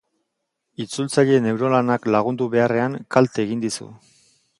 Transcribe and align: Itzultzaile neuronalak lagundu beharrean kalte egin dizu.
Itzultzaile 0.85 1.35
neuronalak 1.47 2.07
lagundu 2.15 2.47
beharrean 2.57 2.97
kalte 3.17 3.45
egin 3.47 3.63
dizu. 3.67 3.87